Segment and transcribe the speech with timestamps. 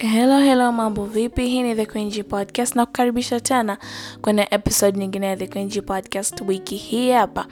[0.00, 1.46] Hello hello, mambo vipi?
[1.46, 3.78] Hii ni The Queen Podcast na kukaribisha tena
[4.22, 7.46] kwenye episode nyingine ya The Queen Podcast wiki hii hapa.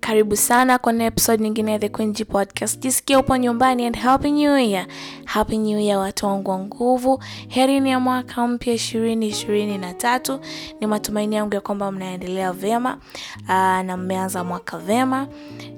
[0.00, 2.80] Karibu sana kwenye episode nyingine ya The Queen Podcast.
[2.82, 4.86] Jisikia upo nyumbani and happy new year.
[5.24, 7.22] Happy new year watu wangu wa nguvu.
[7.48, 10.40] Herini ya mwaka mpya ishirini ishirini na tatu.
[10.80, 12.98] Ni matumaini yangu ya kwamba mnaendelea vyema
[13.48, 15.28] aa, na mmeanza mwaka vyema.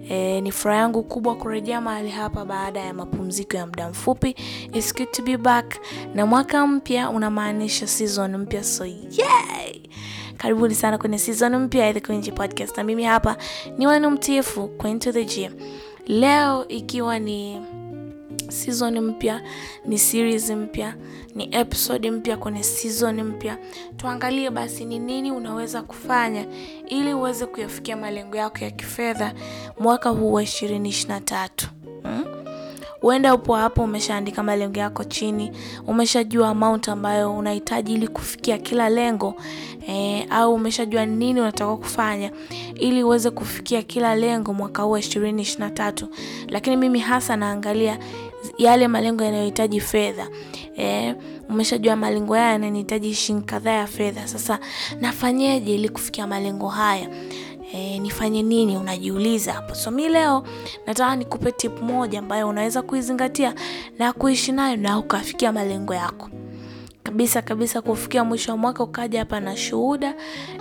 [0.08, 4.36] E, ni furaha yangu kubwa kurejea mahali hapa baada ya mapumziko ya muda mfupi.
[4.72, 5.76] It's good to be back.
[6.14, 9.82] Na mwaka mpya unamaanisha season mpya, so yay!
[10.38, 13.36] Karibuni sana kwenye season mpya ya The Queen Podcast, na mimi hapa
[13.78, 15.52] ni wenu mtiifu kwa the Gym.
[16.06, 17.60] Leo ikiwa ni
[18.48, 19.42] season mpya,
[19.86, 20.94] ni series mpya,
[21.34, 23.58] ni episode mpya kwenye season mpya,
[23.96, 26.46] tuangalie basi ni nini unaweza kufanya
[26.88, 29.34] ili uweze kuyafikia malengo yako ya kifedha
[29.80, 31.48] mwaka huu wa 2023.
[33.00, 35.52] Huenda upo hapo umeshaandika malengo yako chini,
[35.86, 39.34] umeshajua amount ambayo unahitaji ili kufikia kila lengo
[39.88, 42.30] eh, au umeshajua nini unataka kufanya
[42.74, 46.08] ili uweze kufikia kila lengo mwaka huu wa ishirini ishirini na tatu.
[46.48, 47.98] Lakini mimi hasa naangalia
[48.58, 50.28] yale malengo yanayohitaji fedha.
[50.76, 51.14] Eh,
[51.48, 54.26] umeshajua malengo haya yananihitaji shilingi kadhaa ya fedha.
[54.28, 54.58] Sasa
[55.00, 57.08] nafanyeje ili kufikia malengo haya?
[57.72, 58.76] E, nifanye nini?
[58.76, 59.74] Unajiuliza hapo.
[59.74, 60.44] So mi leo
[60.86, 63.54] nataka nikupe tip moja ambayo unaweza kuizingatia
[63.98, 66.30] na kuishi nayo na ukafikia malengo yako
[67.02, 70.14] kabisa kabisa, kufikia mwisho wa mwaka ukaja hapa na shuhuda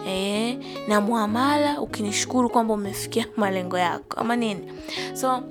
[0.08, 4.72] e, na muamala ukinishukuru kwamba umefikia malengo yako ama nini.
[5.14, 5.44] So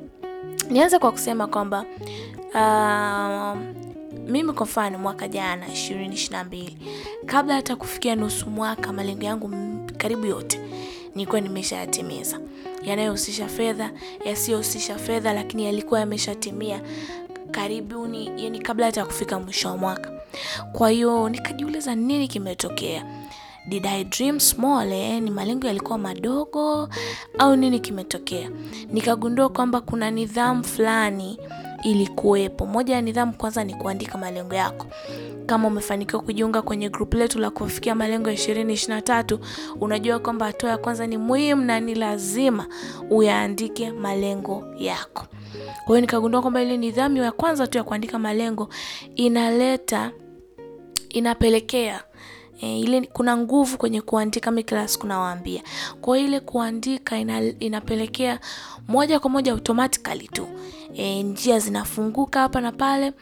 [0.71, 1.85] nianze kwa kusema kwamba
[2.55, 3.61] uh,
[4.29, 6.79] mimi kwa mfano mwaka jana ishirini ishirini na mbili
[7.27, 9.51] kabla hata kufikia nusu mwaka malengo yangu
[9.97, 10.61] karibu yote
[11.17, 12.41] nilikuwa nimeshayatimiza,
[12.83, 13.91] yanayohusisha fedha,
[14.25, 16.81] yasiyohusisha fedha, lakini yalikuwa yameshatimia
[17.51, 20.11] karibuni, yani kabla hata kufika mwisho wa mwaka.
[20.73, 23.07] Kwa hiyo nikajiuliza nini kimetokea?
[23.69, 24.93] Did I dream small?
[24.93, 26.89] Eh, ni malengo yalikuwa madogo
[27.39, 28.51] au nini kimetokea?
[28.93, 31.39] Nikagundua kwamba kuna nidhamu fulani
[31.83, 32.67] ilikuwepo.
[32.67, 34.87] Moja ya nidhamu kwanza ni kuandika malengo yako.
[35.47, 39.39] Kama umefanikiwa kujiunga kwenye group letu la kufikia malengo ya ishirini ishirini na tatu,
[39.81, 42.67] unajua kwamba hatua ya kwanza ni muhimu na ni lazima
[43.11, 45.27] uyaandike malengo yako.
[45.85, 48.69] Kwa hiyo nikagundua kwamba ile nidhamu ya kwanza tu ya kuandika malengo
[49.15, 50.11] inaleta
[51.09, 52.05] inapelekea
[52.61, 54.51] E, ile kuna nguvu kwenye kuandika.
[54.51, 55.63] Mimi kila siku nawaambia,
[56.01, 58.41] kwa ile kuandika ina, inapelekea
[58.89, 60.47] moja kwa moja automatically tu
[60.95, 63.13] e, njia zinafunguka hapa na pale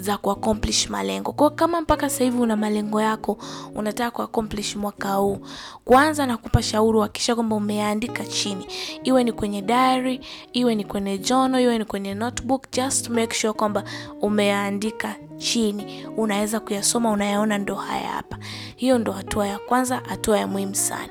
[0.00, 1.32] za kuaccomplish malengo.
[1.32, 3.38] Kwa kama mpaka sasa hivi una malengo yako
[3.74, 5.38] unataka kuaccomplish mwaka huu,
[5.84, 8.66] kwanza nakupa shauri, hakikisha kwamba umeandika chini,
[9.04, 10.20] iwe ni kwenye diary,
[10.52, 13.84] iwe ni kwenye journal, iwe ni kwenye notebook, just make sure kwamba
[14.20, 18.38] umeandika chini, unaweza kuyasoma, unayaona, ndo haya hapa.
[18.76, 21.08] Hiyo ndo hatua ya kwanza, hatua ya muhimu sana.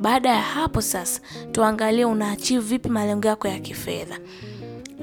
[0.00, 1.20] Baada ya hapo sasa,
[1.52, 4.18] tuangalie una achieve vipi malengo yako ya kifedha.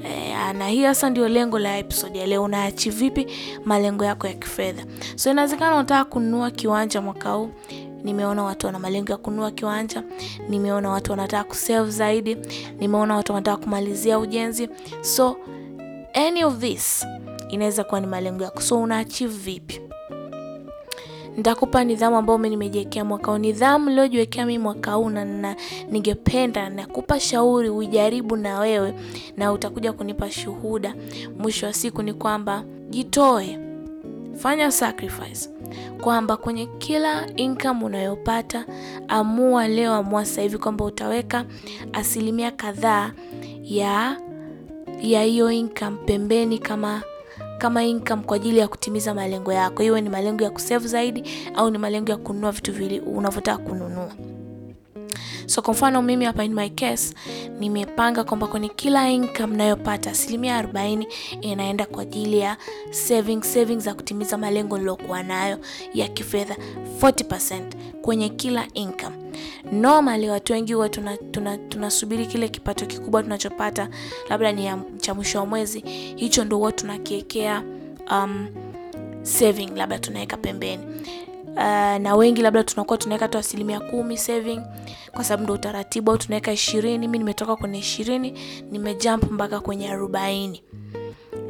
[0.04, 2.42] E, na hii hasa ndio lengo la episode ya leo.
[2.44, 3.26] Unaachieve vipi
[3.64, 4.84] malengo yako ya kifedha?
[5.16, 7.50] So inawezekana unataka kununua kiwanja mwaka huu.
[8.04, 10.02] Nimeona watu wana malengo ya kununua kiwanja,
[10.48, 12.36] nimeona watu wanataka kusave zaidi,
[12.78, 14.68] nimeona watu wanataka kumalizia ujenzi.
[15.00, 15.36] So
[16.14, 17.06] any of this
[17.48, 18.60] inaweza kuwa ni malengo yako.
[18.60, 19.80] So una achieve vipi?
[21.36, 25.56] Nitakupa nidhamu ambayo mimi nimejiwekea mwaka huu, nidhamu niliyojiwekea mimi mwaka huu, na
[25.90, 28.94] ningependa nakupa shauri ujaribu na wewe,
[29.36, 30.94] na utakuja kunipa shuhuda.
[31.38, 32.02] Mwisho wa siku.
[32.02, 33.58] Ni kwamba jitoe,
[34.36, 35.48] fanya sacrifice,
[36.00, 38.64] kwamba kwenye kila income unayopata
[39.08, 41.44] amua leo, amua sasa hivi kwamba utaweka
[41.92, 43.12] asilimia kadhaa
[43.62, 44.16] ya
[45.02, 47.02] ya hiyo income pembeni kama
[47.62, 51.24] kama income kwa ajili ya kutimiza malengo yako, iwe ni malengo ya kusevu zaidi
[51.56, 54.08] au ni malengo ya kununua vitu vile unavyotaka kununua.
[55.52, 57.14] So kwa mfano mimi hapa in my case
[57.60, 61.06] nimepanga kwamba kwenye kila income nayopata asilimia arobaini
[61.40, 62.56] inaenda kwa ajili ya
[62.90, 65.58] saving saving za kutimiza malengo nilokuwa nayo
[65.94, 66.56] ya kifedha
[67.00, 67.60] 40%
[68.02, 69.16] kwenye kila income.
[69.72, 73.88] Normally watu wengi huwa tunasubiri tuna, kile kipato kikubwa tunachopata
[74.28, 75.80] labda ni cha mwisho wa mwezi,
[76.16, 77.62] hicho ndo huwa tunakiwekea
[78.10, 78.48] um,
[79.22, 80.82] saving labda tunaweka pembeni.
[81.56, 81.58] Uh,
[81.98, 84.60] na wengi labda tunakuwa tunaweka tu asilimia kumi saving
[85.12, 86.98] kwa sababu ndo utaratibu, au tunaweka ishirini.
[86.98, 88.34] Mimi nimetoka kwenye ishirini
[88.70, 90.62] nimejump mpaka kwenye arobaini.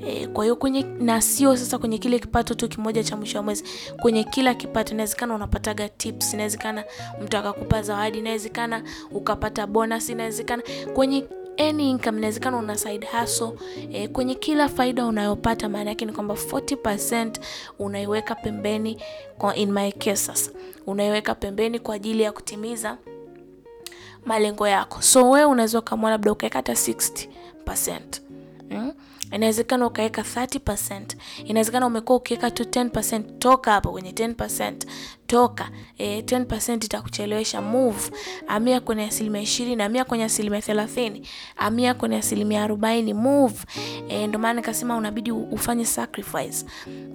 [0.06, 3.44] E, kwa hiyo kwenye na sio sasa kwenye kile kipato tu kimoja cha mwisho wa
[3.44, 3.64] mwezi,
[4.00, 4.94] kwenye kila kipato.
[4.94, 6.84] Inawezekana unapataga tips, inawezekana
[7.24, 10.62] mtu akakupa zawadi, inawezekana ukapata bonus, inawezekana
[10.94, 11.24] kwenye
[11.68, 12.18] any income.
[12.18, 13.52] Inawezekana una side hustle
[13.92, 17.30] e, kwenye kila faida unayopata, maana yake ni kwamba 40%
[17.78, 19.02] unaiweka pembeni
[19.38, 20.50] kwa, in my case sasa
[20.86, 22.98] unaiweka pembeni kwa ajili ya kutimiza
[24.26, 25.02] malengo yako.
[25.02, 28.00] So wewe unaweza ukamua labda ukaweka hata 60%.
[29.32, 31.02] Inawezekana ukaweka 30%.
[31.44, 33.22] Inawezekana umekuwa ukiweka tu 10%.
[33.38, 34.72] Toka hapo kwenye 10%.
[35.26, 37.60] Toka e, 10% itakuchelewesha.
[37.62, 38.10] Move
[38.48, 43.14] amia kwenye asilimia ishirini, amia kwenye asilimia thelathini, amia kwenye asilimia arobaini.
[43.14, 43.54] Move
[44.08, 46.66] e, ndio maana nikasema unabidi ufanye sacrifice,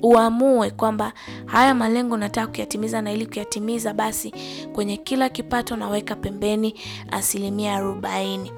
[0.01, 1.13] uamue kwamba
[1.45, 4.33] haya malengo nataka kuyatimiza, na ili kuyatimiza, basi
[4.73, 6.75] kwenye kila kipato naweka pembeni
[7.11, 8.51] asilimia arobaini.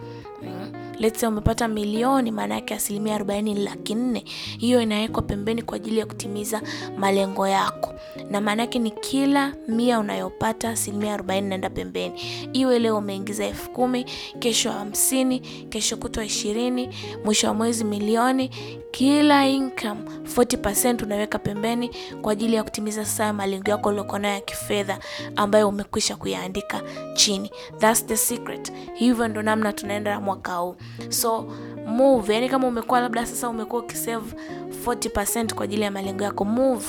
[0.99, 4.23] Let's umepata milioni, maana yake asilimia arobaini ni laki nne.
[4.59, 6.61] Hiyo inawekwa pembeni kwa ajili ya kutimiza
[6.97, 7.93] malengo yako,
[8.31, 12.21] na maana yake ni kila mia unayopata asilimia arobaini naenda pembeni.
[12.53, 14.05] Iwe leo umeingiza elfu kumi
[14.39, 16.89] kesho hamsini kesho kutwa ishirini
[17.25, 18.49] mwisho wa mwezi milioni.
[18.91, 20.01] Kila income
[20.35, 21.91] 40% unaweka pembeni
[22.21, 24.99] kwa ajili ya kutimiza sasa malengo yako uliokuwa nayo ya kifedha
[25.35, 26.81] ambayo umekwisha kuyaandika
[27.13, 27.51] chini.
[27.77, 28.73] That's the secret.
[28.93, 30.75] Hivyo ndo namna tunaenda mwaka huu.
[31.09, 31.41] So
[31.87, 34.35] move, yani kama umekuwa labda sasa umekuwa ukisave
[34.85, 36.85] 40% kwa ajili ya malengo yako, move,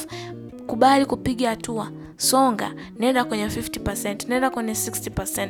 [0.67, 5.49] kubali kupiga hatua, songa, nenda kwenye 50%, nenda kwenye 60%.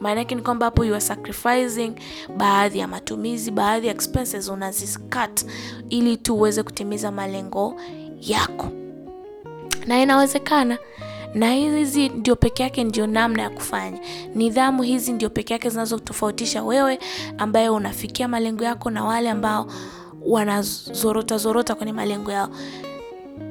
[0.00, 1.92] Maana yake ni kwamba hapo you are sacrificing
[2.36, 5.44] baadhi ya matumizi, baadhi ya expenses unazicut
[5.90, 7.74] ili tu uweze kutimiza malengo
[8.20, 8.68] yako,
[9.86, 10.78] na inawezekana
[11.34, 13.98] na hizi ndio peke yake ndio namna ya kufanya.
[14.34, 16.98] Nidhamu hizi ndio peke yake zinazotofautisha wewe
[17.38, 19.66] ambaye unafikia malengo yako na wale ambao
[20.26, 22.48] wanazorota zorota kwenye malengo yao.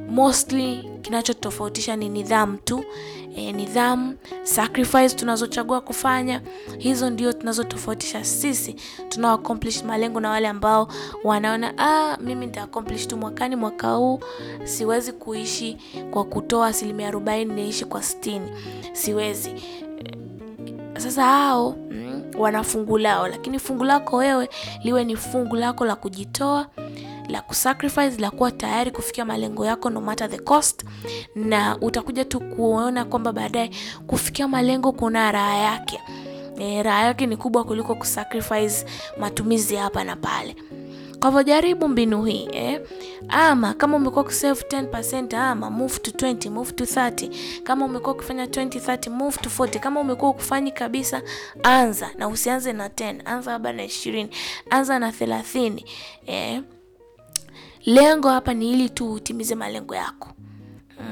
[0.09, 2.83] Mostly kinachotofautisha ni nidhamu tu.
[3.35, 6.41] E, nidhamu, sacrifice tunazochagua kufanya,
[6.77, 8.75] hizo ndio tunazotofautisha sisi.
[9.09, 10.87] Tunao accomplish malengo na wale ambao
[11.23, 14.19] wanaona ah, mimi nita accomplish tu mwakani, mwaka huu
[14.63, 15.77] siwezi kuishi
[16.11, 18.49] kwa kutoa asilimia arobaini, niishi kwa sitini,
[18.93, 19.53] siwezi.
[20.97, 24.49] Sasa hao mm, wana fungu lao, lakini fungu lako wewe
[24.83, 26.67] liwe ni fungu lako la kujitoa
[27.29, 30.85] la kusacrifice la kuwa tayari kufikia malengo yako no matter the cost,
[31.35, 33.69] na utakuja tu kuona kwamba baadaye
[34.07, 36.01] kufikia malengo kuna raha yake.
[36.59, 38.85] E, raha yake ni kubwa kuliko kusacrifice
[39.19, 40.55] matumizi hapa na pale.
[41.19, 42.81] Kwa hivyo jaribu mbinu hii eh.
[43.29, 47.29] Ama kama umekuwa kusave 10%, ama move to 20, move to 30.
[47.63, 49.79] Kama umekuwa ukifanya 20 30, move to 40.
[49.79, 51.21] Kama umekuwa ukufanyi kabisa,
[51.63, 54.27] anza na usianze na 10, anza labda na 20,
[54.69, 55.83] anza na 30
[56.27, 56.61] eh.
[57.85, 60.29] Lengo hapa ni ili tu utimize malengo yako,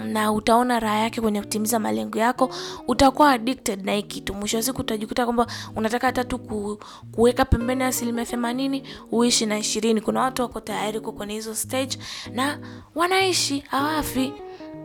[0.05, 2.49] na utaona raha yake kwenye kutimiza malengo yako.
[2.87, 4.33] Utakuwa addicted na hii kitu.
[4.33, 6.79] Mwisho wa siku utajikuta kwamba unataka hata tu ku,
[7.11, 10.01] kuweka pembeni asilimia themanini uishi na ishirini.
[10.01, 11.97] Kuna watu wako tayari kuko kwenye hizo stage
[12.33, 12.59] na
[12.95, 14.33] wanaishi hawafi.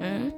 [0.00, 0.30] Mm.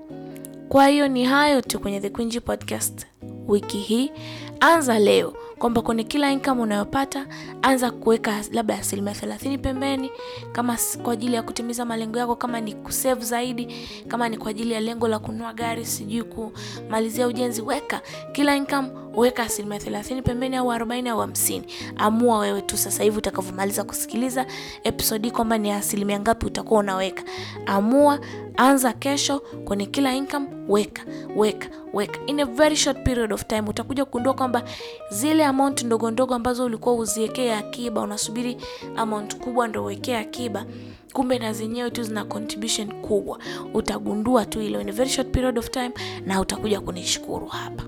[0.68, 3.06] Kwa hiyo ni hayo tu kwenye The Queen Podcast
[3.48, 4.12] wiki hii.
[4.60, 7.26] Anza leo kwamba kwenye kila income unayopata
[7.62, 10.10] anza kuweka labda asilimia thelathini pembeni,
[10.52, 13.74] kama kwa ajili ya kutimiza malengo yako, kama ni kusave zaidi,
[14.08, 18.00] kama ni kwa ajili ya lengo la kununua gari, sijui kumalizia ujenzi, weka
[18.32, 21.64] kila income, weka asilimia thelathini pembeni, au arobaini au hamsini.
[21.96, 24.46] Amua wewe tu sasa hivi utakavyomaliza kusikiliza
[24.84, 27.22] episode hii kwamba ni asilimia ngapi utakuwa unaweka.
[27.66, 28.20] Amua,
[28.56, 31.02] anza kesho kwenye kila income, weka
[31.36, 34.62] weka weka, in a very short period of time utakuja kugundua kwamba
[35.10, 38.56] zile amount ndogo ndogo ambazo ulikuwa uziwekee akiba, unasubiri
[38.96, 40.64] amount kubwa ndo uwekee akiba,
[41.12, 43.38] kumbe na zenyewe tu zina contribution kubwa.
[43.74, 45.90] Utagundua tu hilo in a very short period of time,
[46.26, 47.84] na utakuja kunishukuru hapa.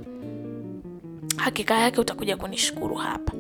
[1.43, 3.33] Hakika yake utakuja kunishukuru hapa.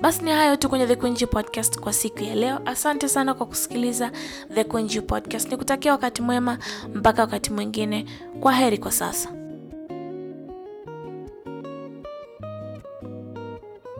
[0.00, 2.60] Basi ni hayo tu kwenye The Queen Podcast kwa siku ya leo.
[2.64, 4.10] Asante sana kwa kusikiliza
[4.54, 5.50] The Queen G Podcast.
[5.50, 6.58] Nikutakia wakati mwema
[6.94, 8.06] mpaka wakati mwingine.
[8.40, 9.32] Kwa heri kwa sasa.